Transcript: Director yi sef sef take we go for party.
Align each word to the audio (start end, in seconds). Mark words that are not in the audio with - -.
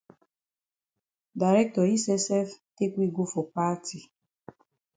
Director 1.43 1.85
yi 1.89 1.97
sef 2.05 2.21
sef 2.27 2.49
take 2.75 2.95
we 2.99 3.05
go 3.15 3.23
for 3.33 3.45
party. 3.57 3.99